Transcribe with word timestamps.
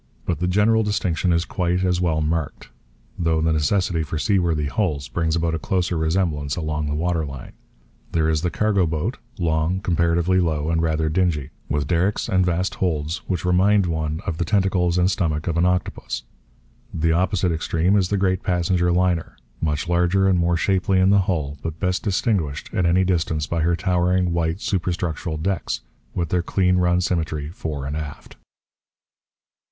But 0.25 0.39
the 0.39 0.47
general 0.47 0.81
distinction 0.81 1.31
is 1.31 1.45
quite 1.45 1.83
as 1.83 2.01
well 2.01 2.21
marked, 2.21 2.69
though 3.19 3.39
the 3.39 3.53
necessity 3.53 4.01
for 4.01 4.17
seaworthy 4.17 4.65
hulls 4.65 5.07
brings 5.07 5.35
about 5.35 5.53
a 5.53 5.59
closer 5.59 5.95
resemblance 5.95 6.55
along 6.55 6.87
the 6.87 6.95
water 6.95 7.23
line. 7.23 7.51
There 8.11 8.27
is 8.27 8.41
the 8.41 8.49
cargo 8.49 8.87
boat, 8.87 9.17
long, 9.37 9.79
comparatively 9.79 10.39
low, 10.39 10.71
and 10.71 10.81
rather 10.81 11.07
dingy; 11.07 11.51
with 11.69 11.85
derricks 11.85 12.27
and 12.27 12.43
vast 12.43 12.73
holds, 12.81 13.17
which 13.29 13.45
remind 13.45 13.85
one 13.85 14.21
of 14.25 14.39
the 14.39 14.43
tentacles 14.43 14.97
and 14.97 15.11
stomach 15.11 15.45
of 15.45 15.55
an 15.55 15.67
octopus. 15.67 16.23
The 16.91 17.11
opposite 17.11 17.51
extreme 17.51 17.95
is 17.95 18.09
the 18.09 18.17
great 18.17 18.41
passenger 18.41 18.91
liner, 18.91 19.37
much 19.61 19.87
larger 19.87 20.27
and 20.27 20.39
more 20.39 20.57
shapely 20.57 20.99
in 20.99 21.11
the 21.11 21.19
hull; 21.29 21.59
but 21.61 21.79
best 21.79 22.01
distinguished, 22.01 22.71
at 22.73 22.87
any 22.87 23.03
distance, 23.03 23.45
by 23.45 23.61
her 23.61 23.75
towering, 23.75 24.33
white, 24.33 24.61
superstructural 24.61 25.39
decks, 25.39 25.81
with 26.15 26.29
their 26.29 26.41
clean 26.41 26.77
run 26.77 27.01
symmetry 27.01 27.49
fore 27.49 27.85
and 27.85 27.95
aft. 27.95 28.35